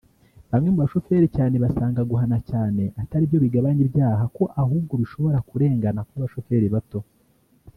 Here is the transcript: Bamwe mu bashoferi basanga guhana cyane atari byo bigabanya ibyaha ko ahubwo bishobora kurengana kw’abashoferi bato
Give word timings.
Bamwe 0.51 0.69
mu 0.71 0.79
bashoferi 0.83 1.57
basanga 1.63 2.01
guhana 2.11 2.37
cyane 2.49 2.83
atari 3.01 3.23
byo 3.29 3.39
bigabanya 3.43 3.81
ibyaha 3.87 4.23
ko 4.35 4.43
ahubwo 4.61 4.93
bishobora 5.01 5.37
kurengana 5.49 6.01
kw’abashoferi 6.07 6.67
bato 6.75 6.99